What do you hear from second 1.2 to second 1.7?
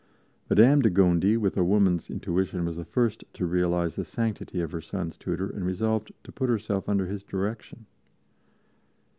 with a